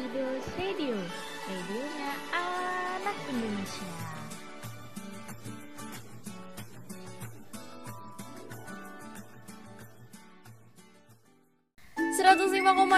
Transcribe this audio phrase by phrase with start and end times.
[0.00, 0.96] Kidus Radio,
[1.44, 3.88] radionya anak Indonesia.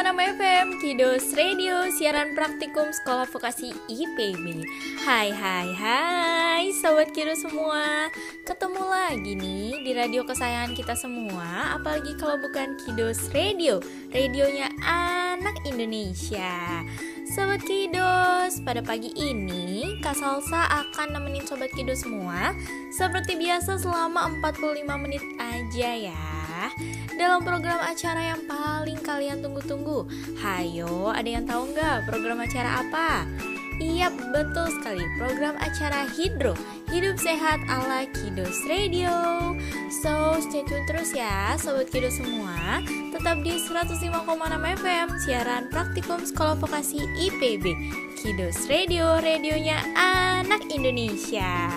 [0.02, 4.62] enam FM Kidos Radio Siaran Praktikum Sekolah Vokasi IPB
[5.02, 8.10] Hai hai hai Sobat Kidos semua
[8.46, 13.78] Ketemu lagi nih di radio kesayangan kita semua Apalagi kalau bukan Kidos Radio
[14.10, 14.70] Radionya
[15.42, 16.86] anak Indonesia
[17.26, 22.54] Sobat Kidos, pada pagi ini Kak Salsa akan nemenin Sobat Kidos semua
[22.94, 26.22] Seperti biasa selama 45 menit aja ya
[27.18, 30.08] dalam program acara yang paling kalian tunggu-tunggu.
[30.40, 33.28] Hayo, ada yang tahu nggak program acara apa?
[33.82, 35.02] Iya, betul sekali.
[35.18, 36.54] Program acara Hidro,
[36.88, 39.12] Hidup Sehat ala Kidos Radio.
[40.02, 42.78] So, stay tune terus ya, Sobat Kidos semua.
[43.22, 47.70] Tetap di 105,6 FM, siaran praktikum Sekolah Vokasi IPB.
[48.18, 51.70] Kidos Radio, radionya anak Indonesia.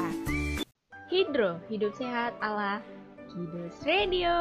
[1.05, 2.81] Hidro, Hidup Sehat ala
[3.29, 4.33] Kidos Radio.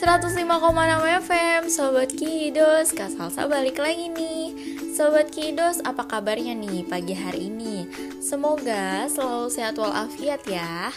[0.00, 0.48] 105,6
[1.28, 4.48] FM Sobat Kidos Kak Salsa balik lagi nih.
[4.96, 7.84] Sobat Kidos apa kabarnya nih pagi hari ini?
[8.16, 10.88] Semoga selalu sehat walafiat ya.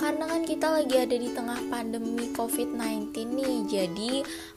[0.00, 3.56] Karena kan kita lagi ada di tengah pandemi COVID-19 nih.
[3.68, 4.12] Jadi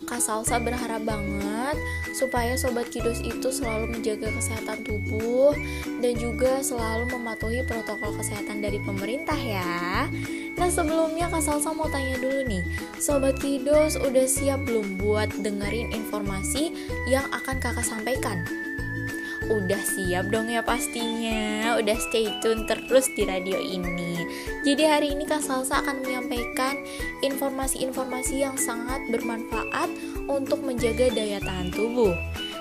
[0.07, 1.75] Kak Salsa berharap banget
[2.15, 5.51] Supaya Sobat Kidos itu selalu menjaga kesehatan tubuh
[5.99, 10.07] Dan juga selalu mematuhi protokol kesehatan dari pemerintah ya
[10.59, 12.67] Nah sebelumnya Kak Salsa mau tanya dulu nih.
[12.99, 16.75] Sobat Kidos udah siap belum buat dengerin informasi
[17.07, 18.43] yang akan kakak sampaikan?
[19.47, 21.73] Udah siap dong ya pastinya.
[21.79, 24.27] Udah stay tune terus di radio ini.
[24.67, 26.75] Jadi hari ini Kak Salsa akan menyampaikan
[27.23, 29.89] informasi-informasi yang sangat bermanfaat
[30.29, 32.13] Untuk menjaga daya tahan tubuh.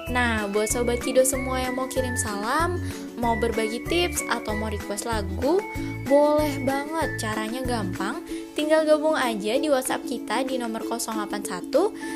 [0.09, 2.81] Nah, buat sobat Kido semua yang mau kirim salam,
[3.19, 5.61] mau berbagi tips atau mau request lagu,
[6.07, 7.21] boleh banget.
[7.21, 8.23] Caranya gampang,
[8.55, 11.69] tinggal gabung aja di WhatsApp kita di nomor 081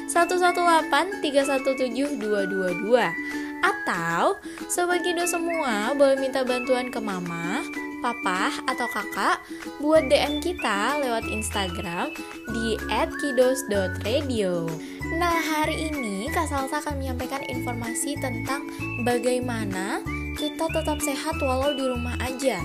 [0.09, 3.63] 118 317 222.
[3.63, 7.63] Atau sobat Kido semua boleh minta bantuan ke mama,
[8.03, 9.39] papa atau kakak
[9.79, 12.11] buat DM kita lewat Instagram
[12.51, 12.75] di
[13.23, 14.67] @kidos.radio.
[15.15, 18.67] Nah, hari ini Kak Salsa akan menyampaikan informasi tentang
[19.07, 20.03] bagaimana
[20.37, 22.61] kita tetap sehat walau di rumah aja.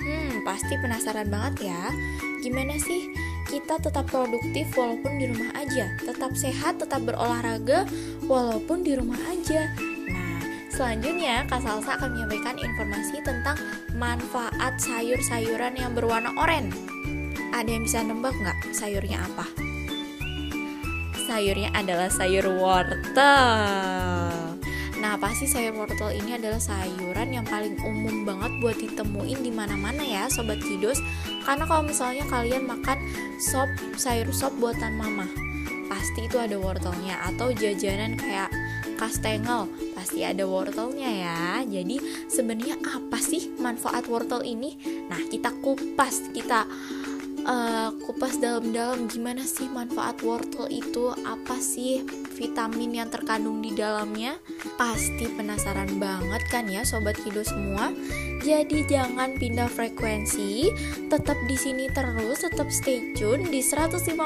[0.00, 1.92] Hmm, pasti penasaran banget ya.
[2.40, 3.12] Gimana sih
[3.50, 7.84] kita tetap produktif walaupun di rumah aja, tetap sehat, tetap berolahraga
[8.24, 9.68] walaupun di rumah aja.
[10.08, 10.40] Nah,
[10.70, 13.58] selanjutnya Kak Salsa akan menyampaikan informasi tentang
[13.98, 16.72] manfaat sayur-sayuran yang berwarna oranye.
[17.50, 19.70] Ada yang bisa nembak nggak sayurnya apa?
[21.30, 24.29] sayurnya adalah sayur wortel.
[25.00, 30.04] Nah, pasti sayur wortel ini adalah sayuran yang paling umum banget buat ditemuin di mana-mana
[30.04, 31.00] ya, sobat kidos.
[31.48, 33.00] Karena kalau misalnya kalian makan
[33.40, 33.66] sop
[33.96, 35.24] sayur sop buatan mama,
[35.88, 38.52] pasti itu ada wortelnya atau jajanan kayak
[39.00, 39.64] kastengel
[39.96, 41.40] pasti ada wortelnya ya.
[41.64, 44.76] Jadi sebenarnya apa sih manfaat wortel ini?
[45.08, 46.68] Nah, kita kupas, kita
[47.48, 52.04] uh, kupas dalam-dalam gimana sih manfaat wortel itu apa sih
[52.40, 54.40] vitamin yang terkandung di dalamnya
[54.80, 57.92] pasti penasaran banget kan ya sobat kido semua?
[58.40, 60.72] Jadi jangan pindah frekuensi
[61.12, 64.16] tetap di sini terus tetap stay tune di 105,6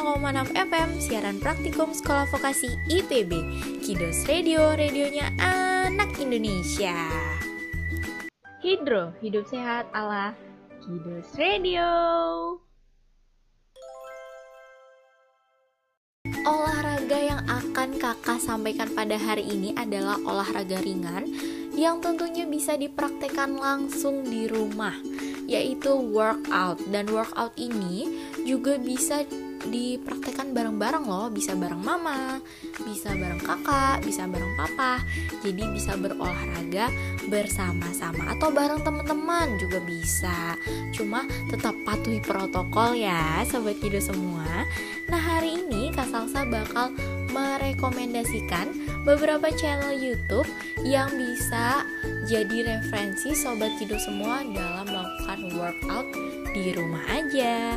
[0.54, 3.34] FM siaran praktikum sekolah vokasi IPB
[3.82, 6.94] Kidos Radio radionya anak Indonesia.
[8.62, 10.38] Hidro hidup sehat ala
[10.78, 11.90] Kidos Radio.
[16.44, 21.28] Olahraga yang akan kakak sampaikan pada hari ini adalah olahraga ringan
[21.76, 24.96] yang tentunya bisa dipraktekkan langsung di rumah,
[25.44, 26.80] yaitu workout.
[26.88, 28.08] Dan workout ini
[28.48, 29.28] juga bisa
[29.68, 31.28] dipraktekkan bareng-bareng loh.
[31.32, 32.40] Bisa bareng mama
[32.82, 34.98] bisa bareng kakak bisa bareng papa.
[35.46, 36.90] Jadi bisa berolahraga
[37.30, 40.58] bersama-sama atau bareng teman-teman juga bisa.
[40.90, 44.66] Cuma tetap patuhi protokol ya sobat kido semua.
[45.06, 46.90] Nah hari ini kak Salsa bakal
[47.30, 48.70] merekomendasikan
[49.02, 50.46] beberapa channel YouTube
[50.86, 51.82] yang bisa
[52.24, 56.08] jadi referensi sobat kido semua dalam melakukan workout
[56.54, 57.76] di rumah aja.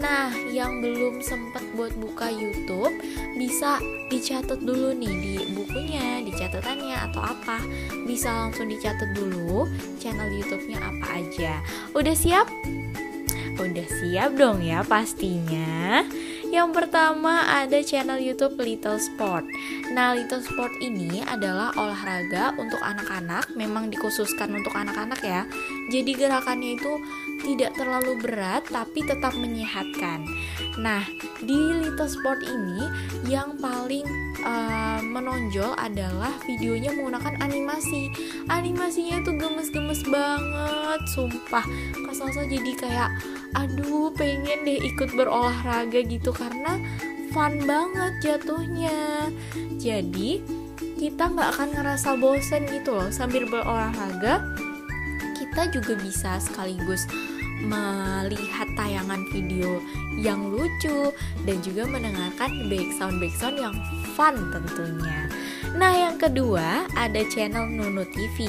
[0.00, 2.96] Nah, yang belum sempat buat buka YouTube
[3.36, 3.76] bisa
[4.08, 7.60] dicatat dulu nih di bukunya, di catatannya atau apa.
[8.08, 9.68] Bisa langsung dicatat dulu
[10.00, 11.60] channel YouTube-nya apa aja.
[11.92, 12.48] Udah siap?
[13.60, 16.00] Udah siap dong ya pastinya.
[16.50, 19.46] Yang pertama ada channel YouTube Little Sport.
[19.94, 25.46] Nah, Little Sport ini adalah olahraga untuk anak-anak, memang dikhususkan untuk anak-anak ya.
[25.94, 26.92] Jadi gerakannya itu
[27.42, 30.24] tidak terlalu berat tapi tetap menyehatkan.
[30.78, 31.04] Nah,
[31.42, 32.86] di Little Sport ini
[33.26, 34.06] yang paling
[34.44, 38.12] uh, menonjol adalah videonya menggunakan animasi.
[38.48, 41.64] Animasinya itu gemes-gemes banget, sumpah.
[42.06, 43.10] Kak Salsa jadi kayak
[43.58, 46.78] aduh pengen deh ikut berolahraga gitu karena
[47.34, 49.30] fun banget jatuhnya
[49.78, 50.42] jadi
[50.98, 54.44] kita nggak akan ngerasa bosen gitu loh sambil berolahraga
[55.50, 57.10] kita juga bisa sekaligus
[57.60, 59.82] melihat tayangan video
[60.14, 61.10] yang lucu
[61.42, 63.76] dan juga mendengarkan background background yang
[64.14, 65.26] fun tentunya.
[65.74, 68.46] Nah, yang kedua ada channel Nunu TV.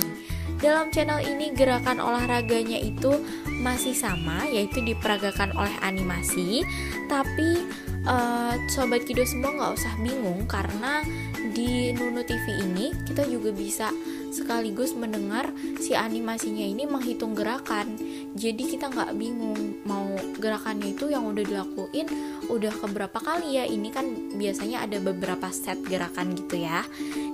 [0.61, 3.17] Dalam channel ini gerakan olahraganya itu
[3.65, 6.61] masih sama yaitu diperagakan oleh animasi,
[7.09, 7.65] tapi
[8.05, 11.01] uh, sobat kido semua nggak usah bingung karena
[11.49, 13.89] di Nunu TV ini kita juga bisa
[14.31, 15.49] sekaligus mendengar
[15.81, 17.97] si animasinya ini menghitung gerakan.
[18.37, 20.07] Jadi kita nggak bingung mau
[20.39, 22.07] gerakannya itu yang udah dilakuin
[22.47, 23.65] udah keberapa kali ya.
[23.67, 24.05] Ini kan
[24.37, 26.85] biasanya ada beberapa set gerakan gitu ya.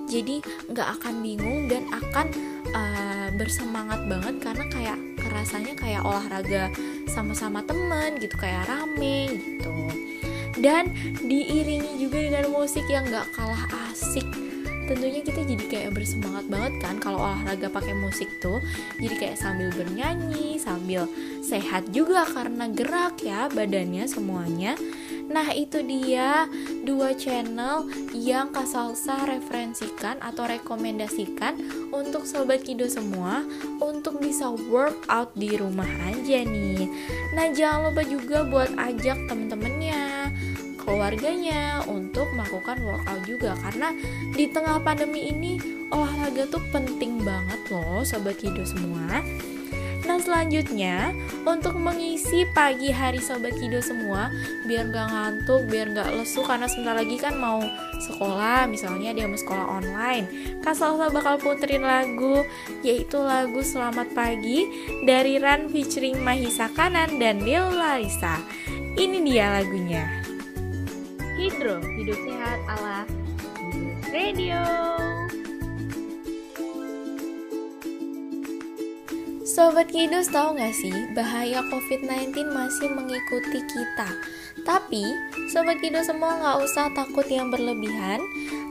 [0.08, 0.40] Jadi
[0.72, 2.26] nggak akan bingung dan akan
[2.72, 6.72] uh, bersemangat banget karena kayak kerasanya kayak olahraga
[7.12, 9.74] sama-sama temen gitu kayak rame gitu
[10.58, 10.90] dan
[11.22, 14.26] diiringi juga dengan musik yang nggak kalah asik.
[14.88, 18.64] Tentunya kita jadi kayak bersemangat banget kan kalau olahraga pakai musik tuh.
[18.96, 21.04] Jadi kayak sambil bernyanyi sambil
[21.44, 24.80] sehat juga karena gerak ya badannya semuanya
[25.28, 26.48] Nah itu dia
[26.82, 31.60] dua channel yang Kak Salsa referensikan atau rekomendasikan
[31.92, 33.44] untuk Sobat Kido semua
[33.78, 36.88] untuk bisa workout di rumah aja nih.
[37.36, 40.32] Nah jangan lupa juga buat ajak temen-temennya
[40.80, 43.52] keluarganya untuk melakukan workout juga.
[43.60, 43.92] Karena
[44.32, 45.60] di tengah pandemi ini
[45.92, 49.24] olahraga tuh penting banget loh sobat kido semua
[50.08, 51.12] Nah selanjutnya
[51.44, 54.32] untuk mengisi pagi hari sobat kido semua
[54.64, 57.60] biar gak ngantuk, biar gak lesu karena sebentar lagi kan mau
[58.00, 60.24] sekolah misalnya dia mau sekolah online.
[60.64, 62.40] Kak Salsa bakal puterin lagu
[62.80, 64.64] yaitu lagu Selamat Pagi
[65.04, 68.40] dari Run featuring Mahisa Kanan dan Lil Larissa
[68.96, 70.08] Ini dia lagunya.
[71.36, 73.06] Hidro, hidup sehat ala
[74.10, 75.07] Radio.
[79.48, 84.04] Sobat Kidus tahu gak sih bahaya COVID-19 masih mengikuti kita?
[84.60, 85.08] Tapi
[85.48, 88.20] Sobat Kidus semua gak usah takut yang berlebihan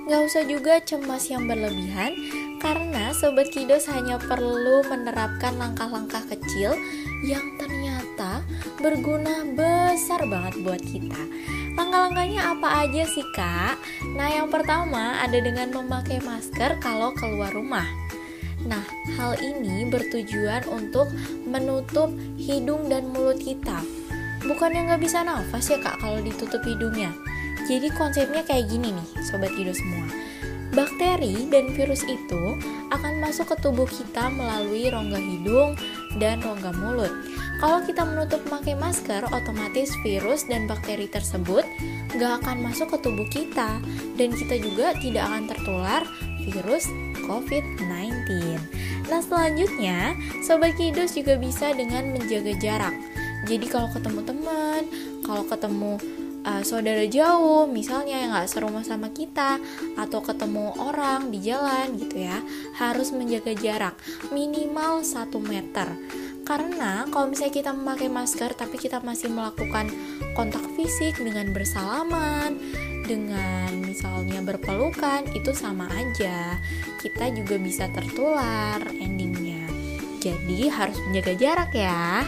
[0.05, 2.13] Gak usah juga cemas yang berlebihan
[2.61, 6.77] Karena Sobat Kidus hanya perlu menerapkan langkah-langkah kecil
[7.25, 8.45] Yang ternyata
[8.77, 11.21] berguna besar banget buat kita.
[11.73, 13.81] Langkah-langkahnya apa aja sih kak?
[14.13, 18.06] Nah yang pertama ada dengan memakai masker kalau keluar rumah
[18.67, 18.83] Nah,
[19.15, 21.07] hal ini bertujuan untuk
[21.47, 23.79] menutup hidung dan mulut kita.
[24.43, 27.15] Bukan yang nggak bisa nafas ya kak kalau ditutup hidungnya.
[27.67, 30.07] Jadi konsepnya kayak gini nih, sobat hidup semua.
[30.75, 32.43] Bakteri dan virus itu
[32.91, 35.73] akan masuk ke tubuh kita melalui rongga hidung
[36.19, 37.11] dan rongga mulut.
[37.57, 41.65] Kalau kita menutup memakai masker, otomatis virus dan bakteri tersebut
[42.13, 43.81] nggak akan masuk ke tubuh kita
[44.15, 46.01] dan kita juga tidak akan tertular
[46.47, 46.87] virus
[47.27, 48.31] COVID-19.
[49.11, 52.95] Nah selanjutnya, Sobat Kidus juga bisa dengan menjaga jarak.
[53.47, 54.81] Jadi kalau ketemu teman,
[55.23, 55.91] kalau ketemu
[56.47, 59.59] uh, saudara jauh, misalnya yang nggak serumah sama kita,
[59.99, 62.39] atau ketemu orang di jalan gitu ya,
[62.79, 63.95] harus menjaga jarak
[64.31, 65.87] minimal 1 meter.
[66.47, 69.91] Karena kalau misalnya kita memakai masker tapi kita masih melakukan
[70.31, 72.55] kontak fisik dengan bersalaman,
[73.07, 76.59] dengan misalnya berpelukan itu sama aja.
[76.99, 79.63] Kita juga bisa tertular endingnya.
[80.19, 82.27] Jadi harus menjaga jarak ya.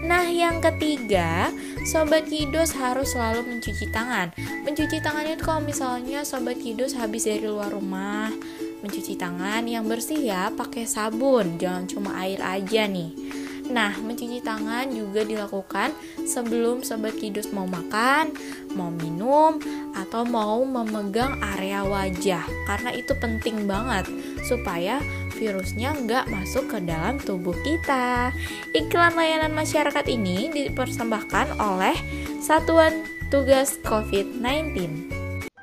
[0.00, 1.54] Nah yang ketiga
[1.86, 4.34] Sobat Kidos harus selalu mencuci tangan.
[4.66, 8.34] Mencuci tangan itu kalau misalnya Sobat Kidos habis dari luar rumah
[8.80, 11.60] Mencuci tangan yang bersih ya pakai sabun.
[11.60, 13.39] Jangan cuma air aja nih
[13.70, 15.94] Nah, mencuci tangan juga dilakukan
[16.26, 18.34] sebelum sobat kidus mau makan,
[18.74, 19.62] mau minum,
[19.94, 24.10] atau mau memegang area wajah karena itu penting banget
[24.42, 24.98] supaya
[25.38, 28.34] virusnya nggak masuk ke dalam tubuh kita.
[28.74, 31.96] Iklan layanan masyarakat ini dipersembahkan oleh
[32.42, 35.08] Satuan Tugas COVID-19.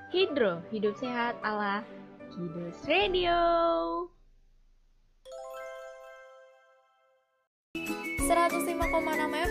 [0.10, 1.84] Hidro, hidup sehat ala
[2.34, 3.38] Kidus Radio.
[8.28, 8.76] 105,6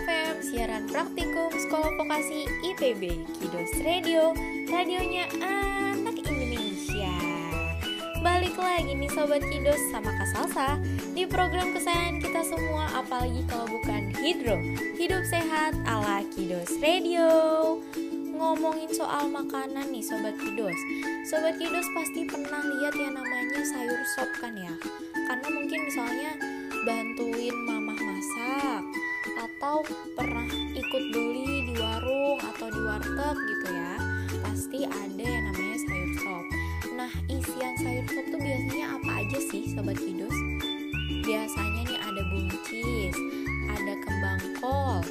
[0.04, 4.37] FM Siaran Praktikum Sekolah Vokasi IPB Kidos Radio
[4.68, 7.16] Radionya anak Indonesia.
[8.21, 10.76] Balik lagi nih Sobat Kidos sama Kak Salsa
[11.16, 14.61] Di program kesayangan kita semua Apalagi kalau bukan Hidro.
[15.00, 17.33] Hidup sehat ala Kidos Radio.
[18.37, 20.76] Ngomongin soal makanan nih Sobat Kidos
[21.33, 24.76] Sobat Kidos pasti pernah lihat yang namanya sayur sop kan ya?
[25.33, 26.55] Karena mungkin misalnya
[26.86, 28.82] bantuin mamah masak
[29.42, 29.82] atau
[30.14, 33.94] pernah ikut beli di warung atau di warteg gitu ya
[34.46, 36.44] pasti ada yang namanya sayur sop.
[36.94, 40.38] Nah isian sayur sop tuh biasanya apa aja sih sobat kidus?
[41.26, 43.16] Biasanya nih ada buncis
[43.66, 45.02] ada kembang kol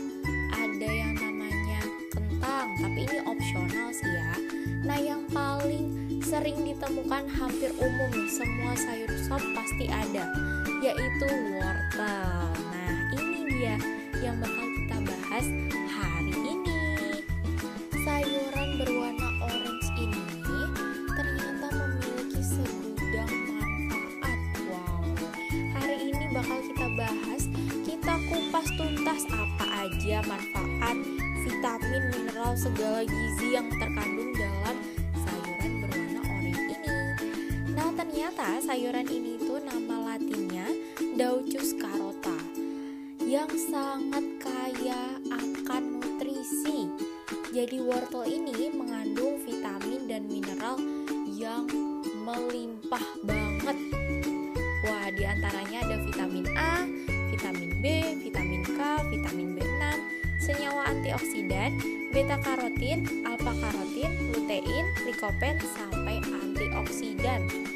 [0.55, 4.31] ada yang namanya kentang tapi ini opsional sih ya.
[4.79, 5.91] Nah yang paling
[6.23, 10.29] sering ditemukan hampir umum semua sayur sop pasti ada
[10.85, 12.45] yaitu wortel.
[12.69, 13.75] Nah, ini dia
[14.21, 15.45] yang bakal kita bahas
[15.89, 16.81] hari ini.
[18.05, 20.21] Sayuran berwarna orange ini
[21.17, 24.39] ternyata memiliki segudang manfaat.
[24.69, 25.01] Wow.
[25.73, 27.43] Hari ini bakal kita bahas,
[27.81, 30.97] kita kupas tuntas apa aja manfaat
[31.41, 34.77] vitamin, mineral, segala gizi yang terkandung dalam
[35.17, 36.04] sayuran berwarna
[38.25, 40.65] ternyata sayuran ini itu nama latinnya
[41.13, 42.33] Daucus carota
[43.21, 46.89] yang sangat kaya akan nutrisi.
[47.53, 50.73] Jadi wortel ini mengandung vitamin dan mineral
[51.37, 51.69] yang
[52.25, 53.77] melimpah banget.
[54.89, 56.81] Wah, di antaranya ada vitamin A,
[57.29, 57.85] vitamin B,
[58.25, 59.83] vitamin K, vitamin B6,
[60.41, 61.77] senyawa antioksidan,
[62.09, 67.75] beta karotin, alfa karotin, lutein, likopen, sampai antioksidan.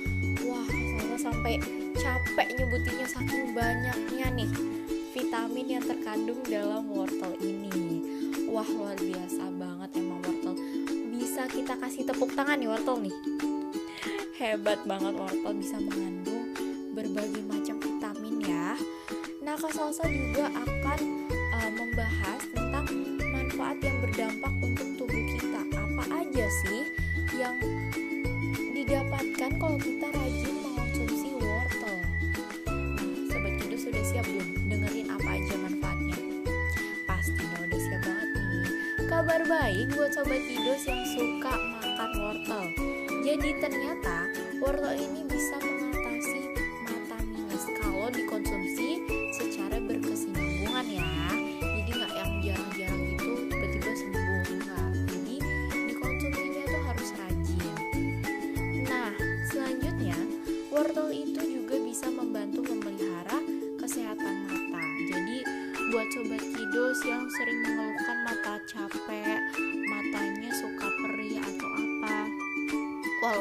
[1.19, 1.59] Sampai
[1.99, 4.47] capek nyebutinnya saking banyaknya nih
[5.11, 7.99] vitamin yang terkandung dalam wortel ini.
[8.47, 10.55] Wah, luar biasa banget emang wortel.
[11.11, 13.15] Bisa kita kasih tepuk tangan nih wortel nih.
[14.39, 16.55] Hebat banget wortel bisa mengandung
[16.95, 18.79] berbagai macam vitamin ya.
[19.43, 20.99] Nah, Kak Salsa juga akan
[21.35, 22.87] uh, membahas tentang
[23.19, 25.61] manfaat yang berdampak untuk tubuh kita.
[25.75, 26.83] Apa aja sih
[27.35, 27.59] yang
[39.29, 42.65] Kabar baik buat Sobat Kidos yang suka makan wortel.
[43.21, 44.25] Jadi ternyata
[44.57, 46.49] wortel ini bisa mengatasi
[46.81, 51.13] mata minus kalau dikonsumsi secara berkesinambungan ya.
[51.61, 54.91] Jadi nggak yang jarang-jarang itu tiba-tiba sembuh enggak.
[54.97, 55.35] Jadi
[55.93, 57.77] dikonsumsinya itu harus rajin.
[58.89, 59.13] Nah,
[59.45, 60.17] selanjutnya
[60.73, 63.37] wortel itu juga bisa membantu memelihara
[63.77, 64.81] kesehatan mata.
[65.05, 65.45] Jadi
[65.93, 68.08] buat sobat kidos yang sering mengeluhkan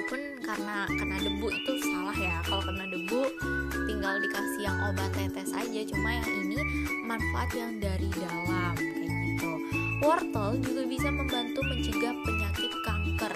[0.08, 2.40] walaupun karena kena debu itu salah ya.
[2.48, 3.28] Kalau kena debu
[3.84, 5.80] tinggal dikasih yang obat tetes aja.
[5.84, 6.58] Cuma yang ini
[7.04, 9.52] manfaat yang dari dalam kayak gitu.
[10.00, 13.32] Wortel juga bisa membantu mencegah penyakit kanker.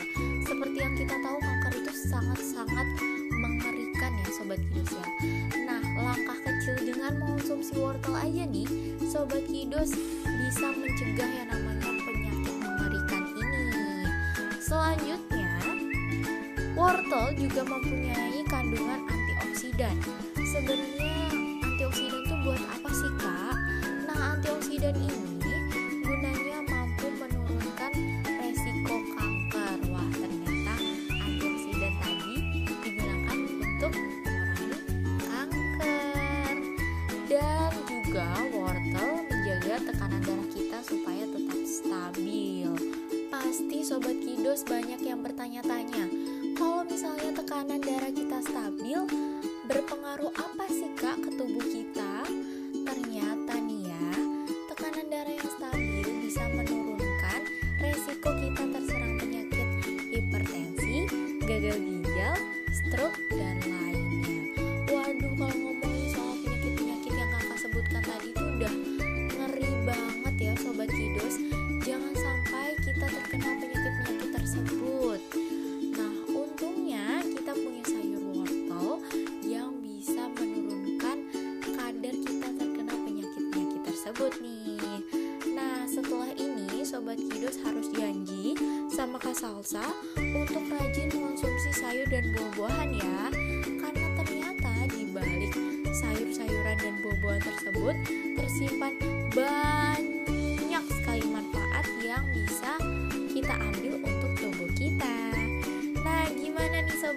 [0.49, 2.89] Seperti yang kita tahu kanker itu sangat-sangat
[3.37, 5.07] mengerikan ya sobat kidos ya.
[5.69, 9.93] Nah langkah kecil dengan mengonsumsi wortel aja nih sobat kidos
[10.25, 13.61] bisa mencegah yang namanya penyakit mengerikan ini.
[14.57, 15.32] Selanjutnya
[16.83, 19.95] Wortel juga mempunyai kandungan antioksidan.
[20.35, 21.31] Sebenarnya
[21.63, 23.55] antioksidan itu buat apa sih kak?
[24.11, 25.55] Nah antioksidan ini
[26.03, 27.93] gunanya mampu menurunkan
[28.27, 29.79] resiko kanker.
[29.95, 30.75] Wah ternyata
[31.23, 32.35] antioksidan tadi
[32.83, 34.75] digunakan untuk mengurangi
[35.23, 36.55] kanker.
[37.31, 42.75] Dan juga wortel menjaga tekanan darah kita supaya tetap stabil.
[43.31, 46.05] Pasti sobat kidos banyak yang bertanya-tanya,
[46.57, 48.99] kalau misalnya tekanan darah kita stabil,
[49.69, 52.27] berpengaruh apa sih kak ke tubuh kita?
[52.83, 54.09] Ternyata nih ya,
[54.73, 57.41] tekanan darah yang stabil bisa menurunkan
[57.79, 59.69] resiko kita terserang penyakit
[60.11, 61.07] hipertensi,
[61.45, 62.35] gagal ginjal,
[62.73, 64.41] stroke, dan lainnya.
[64.91, 68.75] Waduh, kalau ngomongin soal penyakit-penyakit yang kakak sebutkan tadi itu udah
[69.37, 70.72] ngeri banget ya sobat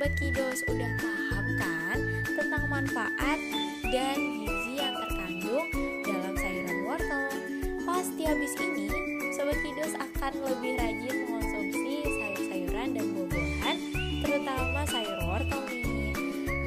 [0.06, 0.62] sobat kidos?
[0.70, 1.98] Udah paham kan
[2.30, 3.42] tentang manfaat
[3.90, 5.66] dan gizi yang terkandung
[6.06, 7.34] dalam sayuran wortel?
[7.82, 8.86] Pasti habis ini
[9.34, 13.78] sobat kidos akan lebih rajin mengonsumsi sayur-sayuran dan buah-buahan,
[14.22, 16.14] terutama sayur wortel nih.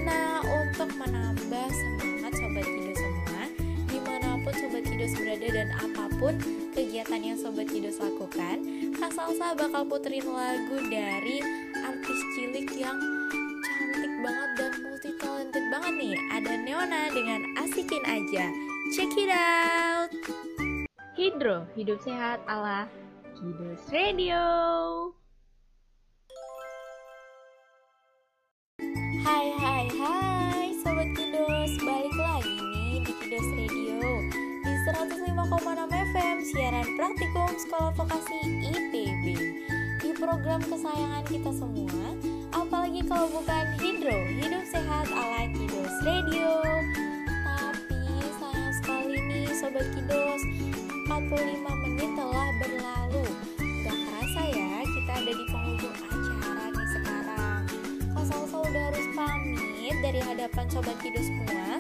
[0.02, 3.42] Nah, untuk menambah semangat sobat kidos semua,
[3.86, 6.34] di mana pun sobat kidos berada dan apa pun
[6.74, 11.38] kegiatan yang sobat kidos lakukan, Kak Salsa bakal puterin lagu dari
[11.86, 12.98] artis cilik yang
[13.62, 16.14] cantik banget dan multi talented banget nih.
[16.34, 18.50] Ada Neona dengan Asikin Aja.
[18.98, 20.10] Check it out.
[21.14, 22.90] Hidro, hidup sehat ala
[23.38, 24.42] Kidos Radio.
[29.22, 33.98] Hai hai hai Sobat Kidos Balik lagi nih di Kidos Radio
[34.66, 35.97] Di 105,6 FM
[36.48, 38.40] Siaran praktikum Sekolah Vokasi
[38.72, 39.24] IPB
[40.00, 42.16] Di program kesayangan kita semua
[42.56, 46.64] Apalagi kalau bukan Hidro Hidup Sehat ala Kidos Radio.
[47.44, 48.00] Tapi
[48.40, 50.42] sayang sekali nih Sobat Kidos
[51.12, 53.24] 45 menit telah berlalu.
[53.84, 57.60] Gak kerasa ya kita ada di penghujung acara nih sekarang.
[58.16, 61.76] Kak Salsa udah harus pamit dari hadapan Sobat Kidus semua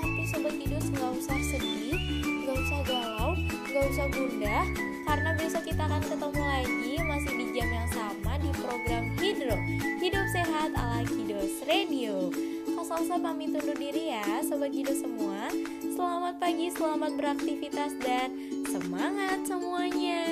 [0.00, 2.00] Tapi Sobat Kidus gak usah sedih,
[2.48, 3.36] gak usah galau,
[3.78, 4.64] gak usah gundah
[5.06, 9.54] Karena besok kita akan ketemu lagi masih di jam yang sama di program Hidro
[10.02, 12.34] Hidup Sehat ala Kidus Radio.
[12.74, 15.46] Kak Salsa pamit undur diri ya Sobat Kidus semua.
[15.94, 18.34] Selamat pagi, selamat beraktivitas dan
[18.66, 20.26] semangat semuanya.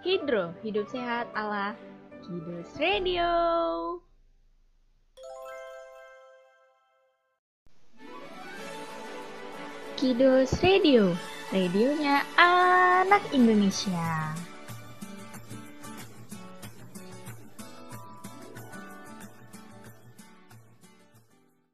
[0.00, 1.76] Hidro, hidup sehat ala
[2.24, 3.28] Kidos Radio.
[10.00, 11.14] Kidos Radio,
[11.52, 14.32] radionya anak Indonesia.